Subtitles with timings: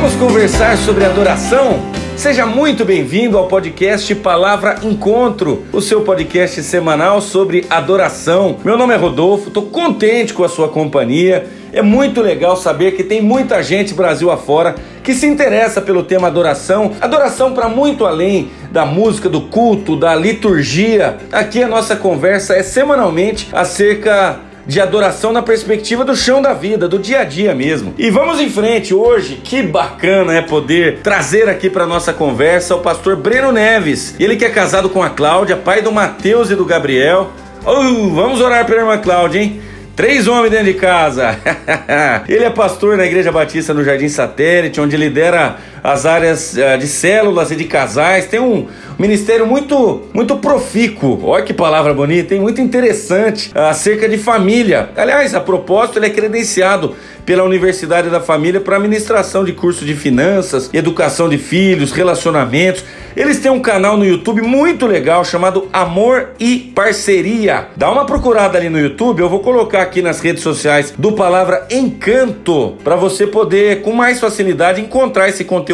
[0.00, 1.80] Vamos conversar sobre adoração?
[2.16, 8.58] Seja muito bem-vindo ao podcast Palavra Encontro, o seu podcast semanal sobre adoração.
[8.64, 11.48] Meu nome é Rodolfo, estou contente com a sua companhia.
[11.72, 16.28] É muito legal saber que tem muita gente Brasil afora que se interessa pelo tema
[16.28, 16.92] adoração.
[17.00, 21.16] Adoração para muito além da música, do culto, da liturgia.
[21.32, 24.38] Aqui a nossa conversa é semanalmente acerca
[24.68, 27.94] de adoração na perspectiva do chão da vida, do dia a dia mesmo.
[27.96, 29.40] E vamos em frente hoje.
[29.42, 34.14] Que bacana é poder trazer aqui para nossa conversa o pastor Breno Neves.
[34.20, 37.32] Ele que é casado com a Cláudia, pai do Mateus e do Gabriel.
[37.64, 39.62] Vamos orar pela irmã Cláudia, hein?
[39.96, 41.38] Três homens dentro de casa.
[42.28, 46.86] ele é pastor na Igreja Batista no Jardim Satélite, onde lidera as áreas eh, de
[46.86, 48.26] células e de casais.
[48.26, 48.66] Tem um
[48.98, 51.24] ministério muito, muito profícuo.
[51.24, 52.40] Olha que palavra bonita, hein?
[52.40, 54.90] Muito interessante acerca de família.
[54.96, 59.94] Aliás, a propósito, ele é credenciado pela Universidade da Família para ministração de curso de
[59.94, 62.82] finanças, educação de filhos, relacionamentos.
[63.14, 67.66] Eles têm um canal no YouTube muito legal chamado Amor e Parceria.
[67.76, 71.66] Dá uma procurada ali no YouTube, eu vou colocar aqui nas redes sociais do Palavra
[71.70, 75.67] Encanto para você poder com mais facilidade encontrar esse conteúdo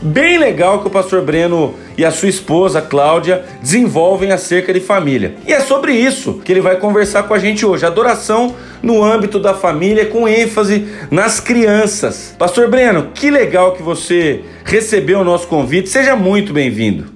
[0.00, 5.34] bem legal que o pastor Breno e a sua esposa Cláudia desenvolvem acerca de família.
[5.46, 9.38] E é sobre isso que ele vai conversar com a gente hoje, adoração no âmbito
[9.38, 12.34] da família com ênfase nas crianças.
[12.38, 15.88] Pastor Breno, que legal que você recebeu o nosso convite.
[15.88, 17.06] Seja muito bem-vindo.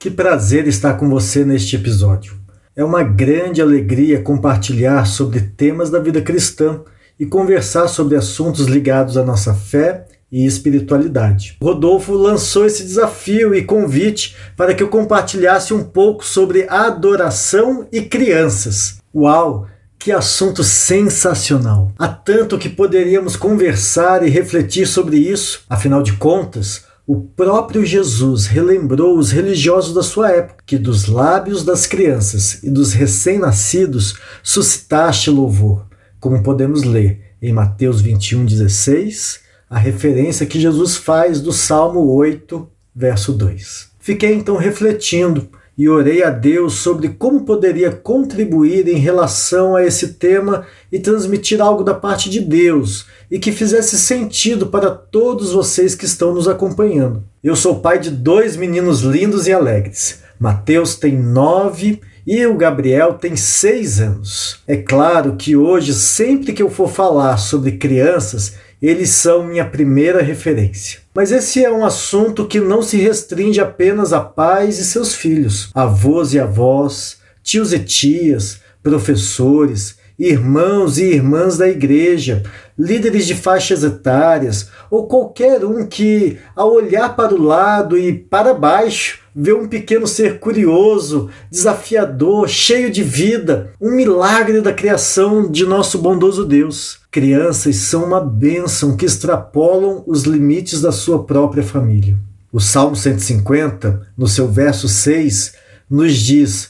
[0.00, 2.34] Que prazer estar com você neste episódio.
[2.74, 6.80] É uma grande alegria compartilhar sobre temas da vida cristã
[7.18, 11.56] e conversar sobre assuntos ligados à nossa fé e espiritualidade.
[11.62, 18.02] Rodolfo lançou esse desafio e convite para que eu compartilhasse um pouco sobre adoração e
[18.02, 18.98] crianças.
[19.14, 19.66] Uau!
[19.98, 21.92] Que assunto sensacional!
[21.98, 25.62] Há tanto que poderíamos conversar e refletir sobre isso.
[25.68, 31.64] Afinal de contas, o próprio Jesus relembrou os religiosos da sua época que dos lábios
[31.64, 35.86] das crianças e dos recém-nascidos suscitaste louvor,
[36.20, 39.39] como podemos ler em Mateus 21:16
[39.70, 43.90] a referência que Jesus faz do Salmo 8, verso 2.
[44.00, 45.48] Fiquei então refletindo
[45.78, 51.62] e orei a Deus sobre como poderia contribuir em relação a esse tema e transmitir
[51.62, 56.48] algo da parte de Deus e que fizesse sentido para todos vocês que estão nos
[56.48, 57.22] acompanhando.
[57.42, 60.20] Eu sou pai de dois meninos lindos e alegres.
[60.38, 64.60] Mateus tem nove e o Gabriel tem seis anos.
[64.66, 70.22] É claro que hoje, sempre que eu for falar sobre crianças, eles são minha primeira
[70.22, 71.00] referência.
[71.14, 75.70] Mas esse é um assunto que não se restringe apenas a pais e seus filhos,
[75.74, 82.42] avós e avós, tios e tias, professores, irmãos e irmãs da igreja,
[82.78, 88.52] líderes de faixas etárias ou qualquer um que, ao olhar para o lado e para
[88.52, 95.64] baixo, vê um pequeno ser curioso, desafiador, cheio de vida, um milagre da criação de
[95.64, 96.98] nosso bondoso Deus.
[97.10, 102.18] Crianças são uma bênção que extrapolam os limites da sua própria família.
[102.52, 105.54] O Salmo 150, no seu verso 6,
[105.88, 106.69] nos diz: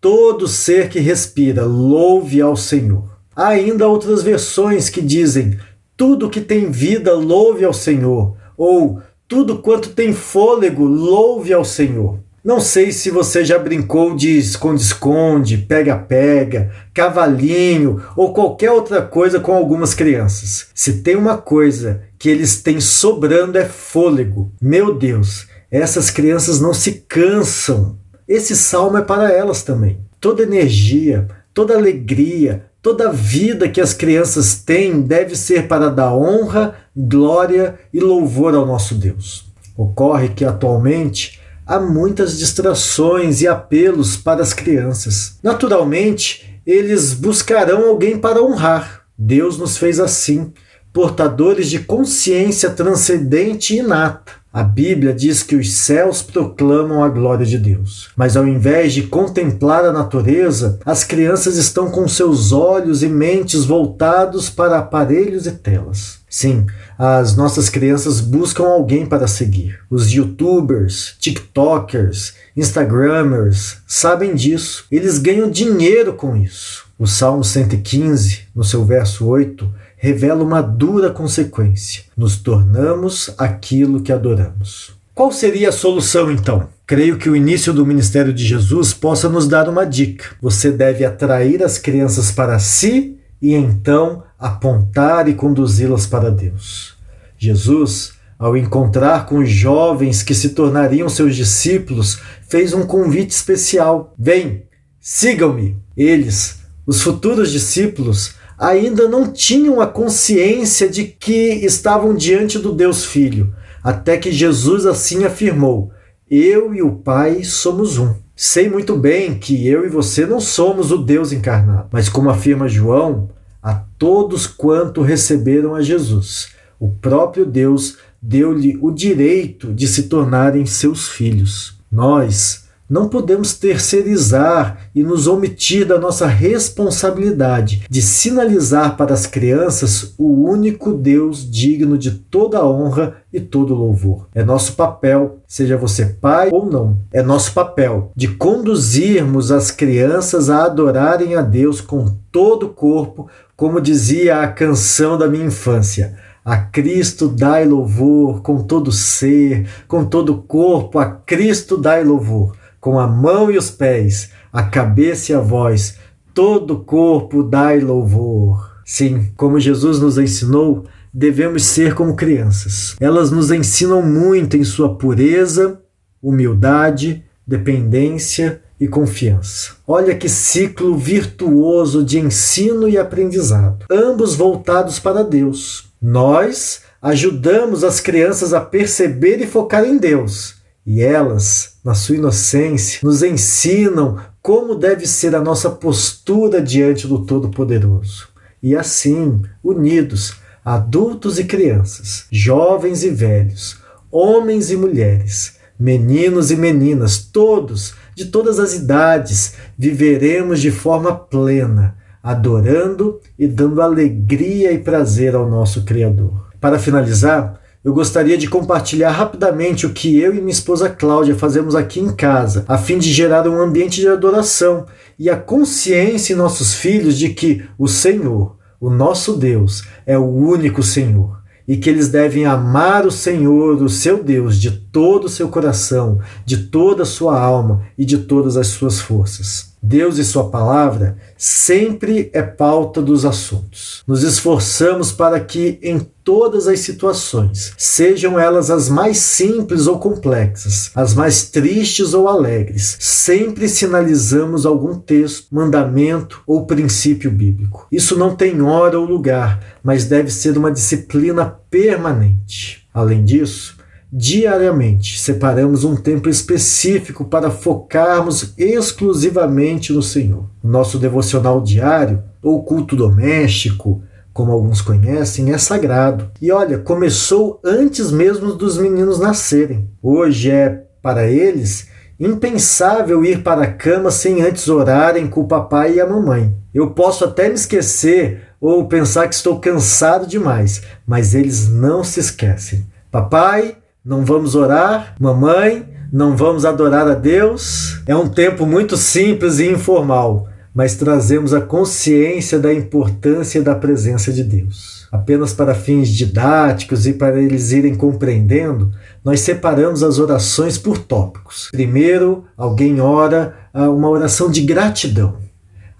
[0.00, 3.04] Todo ser que respira, louve ao Senhor.
[3.36, 5.58] Há ainda outras versões que dizem:
[5.96, 8.34] Tudo que tem vida, louve ao Senhor.
[8.56, 12.18] Ou tudo quanto tem fôlego, louve ao Senhor.
[12.42, 19.52] Não sei se você já brincou de esconde-esconde, pega-pega, cavalinho ou qualquer outra coisa com
[19.52, 20.68] algumas crianças.
[20.74, 24.50] Se tem uma coisa que eles têm sobrando é fôlego.
[24.60, 27.99] Meu Deus, essas crianças não se cansam.
[28.30, 29.98] Esse salmo é para elas também.
[30.20, 36.76] Toda energia, toda alegria, Toda vida que as crianças têm deve ser para dar honra,
[36.96, 39.44] glória e louvor ao nosso Deus.
[39.76, 45.36] Ocorre que atualmente há muitas distrações e apelos para as crianças.
[45.42, 49.02] Naturalmente, eles buscarão alguém para honrar.
[49.16, 50.50] Deus nos fez assim,
[50.90, 54.32] portadores de consciência transcendente e inata.
[54.52, 58.08] A Bíblia diz que os céus proclamam a glória de Deus.
[58.16, 63.64] Mas ao invés de contemplar a natureza, as crianças estão com seus olhos e mentes
[63.64, 66.18] voltados para aparelhos e telas.
[66.28, 66.66] Sim,
[66.98, 69.78] as nossas crianças buscam alguém para seguir.
[69.88, 74.84] Os youtubers, tiktokers, instagramers sabem disso.
[74.90, 76.89] Eles ganham dinheiro com isso.
[77.00, 84.12] O Salmo 115, no seu verso 8, revela uma dura consequência: nos tornamos aquilo que
[84.12, 84.92] adoramos.
[85.14, 86.68] Qual seria a solução então?
[86.86, 90.36] Creio que o início do ministério de Jesus possa nos dar uma dica.
[90.42, 96.98] Você deve atrair as crianças para si e então apontar e conduzi-las para Deus.
[97.38, 104.12] Jesus, ao encontrar com os jovens que se tornariam seus discípulos, fez um convite especial:
[104.18, 104.64] Vem,
[105.00, 105.78] sigam-me.
[105.96, 113.04] Eles, os futuros discípulos, ainda não tinham a consciência de que estavam diante do Deus
[113.04, 115.90] Filho, até que Jesus assim afirmou:
[116.30, 118.14] Eu e o Pai somos um.
[118.36, 122.68] Sei muito bem que eu e você não somos o Deus encarnado, mas como afirma
[122.68, 123.28] João,
[123.62, 126.48] a todos quanto receberam a Jesus,
[126.78, 131.78] o próprio Deus deu-lhe o direito de se tornarem seus filhos.
[131.90, 140.12] Nós não podemos terceirizar e nos omitir da nossa responsabilidade de sinalizar para as crianças
[140.18, 144.26] o único Deus digno de toda honra e todo louvor.
[144.34, 150.50] É nosso papel, seja você pai ou não, é nosso papel de conduzirmos as crianças
[150.50, 156.18] a adorarem a Deus com todo o corpo, como dizia a canção da minha infância.
[156.44, 162.98] A Cristo dai louvor com todo ser, com todo corpo, a Cristo dai louvor com
[162.98, 165.98] a mão e os pés, a cabeça e a voz,
[166.32, 168.70] todo o corpo dai louvor.
[168.84, 172.96] Sim, como Jesus nos ensinou, devemos ser como crianças.
[172.98, 175.80] Elas nos ensinam muito em sua pureza,
[176.22, 179.72] humildade, dependência e confiança.
[179.86, 185.90] Olha que ciclo virtuoso de ensino e aprendizado, ambos voltados para Deus.
[186.00, 193.00] Nós ajudamos as crianças a perceber e focar em Deus e elas, na sua inocência,
[193.02, 198.28] nos ensinam como deve ser a nossa postura diante do Todo-Poderoso.
[198.62, 200.34] E assim, unidos,
[200.64, 203.78] adultos e crianças, jovens e velhos,
[204.10, 211.96] homens e mulheres, meninos e meninas, todos, de todas as idades, viveremos de forma plena,
[212.22, 216.48] adorando e dando alegria e prazer ao nosso Criador.
[216.60, 221.74] Para finalizar, eu gostaria de compartilhar rapidamente o que eu e minha esposa Cláudia fazemos
[221.74, 224.84] aqui em casa, a fim de gerar um ambiente de adoração
[225.18, 230.26] e a consciência em nossos filhos de que o Senhor, o nosso Deus, é o
[230.26, 235.28] único Senhor e que eles devem amar o Senhor, o seu Deus, de todo o
[235.28, 239.69] seu coração, de toda a sua alma e de todas as suas forças.
[239.82, 244.02] Deus e Sua palavra sempre é pauta dos assuntos.
[244.06, 250.90] Nos esforçamos para que, em todas as situações, sejam elas as mais simples ou complexas,
[250.94, 257.86] as mais tristes ou alegres, sempre sinalizamos algum texto, mandamento ou princípio bíblico.
[257.90, 262.86] Isso não tem hora ou lugar, mas deve ser uma disciplina permanente.
[262.92, 263.79] Além disso,
[264.12, 270.50] Diariamente, separamos um tempo específico para focarmos exclusivamente no Senhor.
[270.64, 274.02] Nosso devocional diário, ou culto doméstico,
[274.32, 276.28] como alguns conhecem, é sagrado.
[276.42, 279.88] E olha, começou antes mesmo dos meninos nascerem.
[280.02, 285.94] Hoje é, para eles, impensável ir para a cama sem antes orarem com o papai
[285.94, 286.56] e a mamãe.
[286.74, 292.18] Eu posso até me esquecer ou pensar que estou cansado demais, mas eles não se
[292.18, 292.86] esquecem.
[293.10, 298.00] Papai, não vamos orar, mamãe, não vamos adorar a Deus.
[298.06, 304.32] É um tempo muito simples e informal, mas trazemos a consciência da importância da presença
[304.32, 305.06] de Deus.
[305.12, 308.90] Apenas para fins didáticos e para eles irem compreendendo,
[309.24, 311.68] nós separamos as orações por tópicos.
[311.70, 315.36] Primeiro, alguém ora ah, uma oração de gratidão.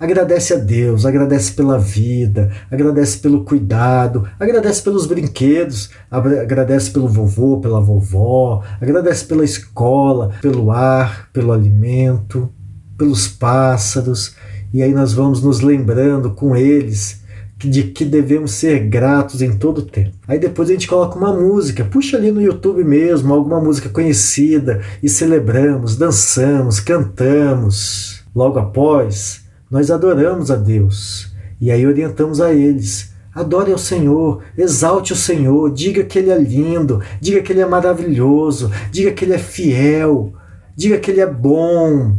[0.00, 7.60] Agradece a Deus, agradece pela vida, agradece pelo cuidado, agradece pelos brinquedos, agradece pelo vovô,
[7.60, 12.48] pela vovó, agradece pela escola, pelo ar, pelo alimento,
[12.96, 14.34] pelos pássaros.
[14.72, 17.20] E aí nós vamos nos lembrando com eles
[17.58, 20.16] de que devemos ser gratos em todo o tempo.
[20.26, 24.80] Aí depois a gente coloca uma música, puxa ali no YouTube mesmo, alguma música conhecida
[25.02, 28.24] e celebramos, dançamos, cantamos.
[28.34, 29.39] Logo após,
[29.70, 33.10] nós adoramos a Deus e aí orientamos a eles.
[33.32, 37.66] Adore ao Senhor, exalte o Senhor, diga que Ele é lindo, diga que Ele é
[37.66, 40.32] maravilhoso, diga que Ele é fiel,
[40.74, 42.16] diga que Ele é bom,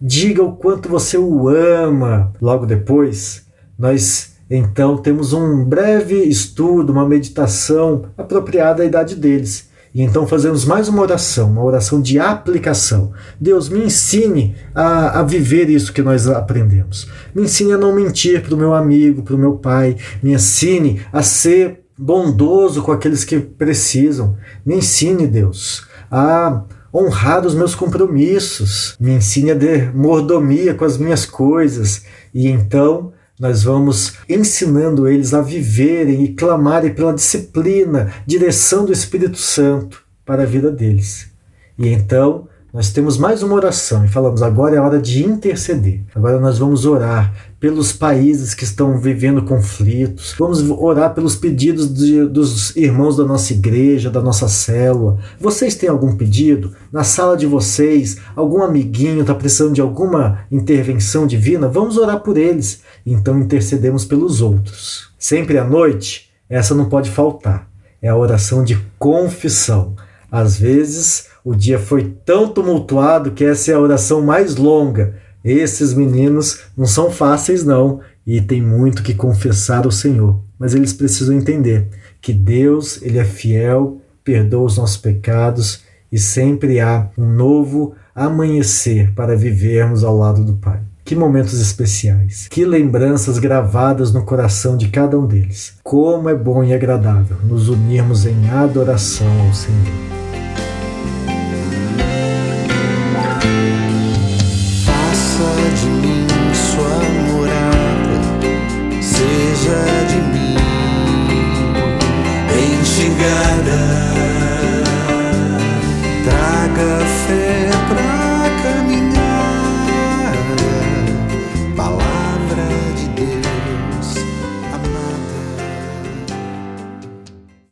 [0.00, 2.32] diga o quanto você o ama.
[2.40, 3.46] Logo depois,
[3.78, 9.69] nós então temos um breve estudo, uma meditação apropriada à idade deles.
[9.92, 13.12] E então fazemos mais uma oração, uma oração de aplicação.
[13.40, 17.08] Deus, me ensine a, a viver isso que nós aprendemos.
[17.34, 19.96] Me ensine a não mentir para o meu amigo, para o meu pai.
[20.22, 24.36] Me ensine a ser bondoso com aqueles que precisam.
[24.64, 26.62] Me ensine, Deus, a
[26.94, 28.96] honrar os meus compromissos.
[29.00, 32.04] Me ensine a ter mordomia com as minhas coisas.
[32.32, 39.38] E então nós vamos ensinando eles a viverem e clamarem pela disciplina, direção do Espírito
[39.38, 41.30] Santo para a vida deles.
[41.78, 46.02] E então nós temos mais uma oração e falamos agora é hora de interceder.
[46.14, 52.24] Agora nós vamos orar pelos países que estão vivendo conflitos, vamos orar pelos pedidos de,
[52.26, 55.18] dos irmãos da nossa igreja, da nossa célula.
[55.38, 56.72] Vocês têm algum pedido?
[56.92, 61.68] Na sala de vocês, algum amiguinho está precisando de alguma intervenção divina?
[61.68, 62.82] Vamos orar por eles.
[63.04, 65.10] Então intercedemos pelos outros.
[65.18, 67.68] Sempre à noite, essa não pode faltar.
[68.02, 69.94] É a oração de confissão.
[70.30, 75.14] Às vezes, o dia foi tão tumultuado que essa é a oração mais longa.
[75.44, 80.40] Esses meninos não são fáceis, não, e tem muito que confessar ao Senhor.
[80.58, 81.88] Mas eles precisam entender
[82.20, 89.12] que Deus, ele é fiel, perdoa os nossos pecados e sempre há um novo amanhecer
[89.14, 90.80] para vivermos ao lado do Pai.
[91.10, 95.72] Que momentos especiais, que lembranças gravadas no coração de cada um deles.
[95.82, 100.19] Como é bom e agradável nos unirmos em adoração ao Senhor.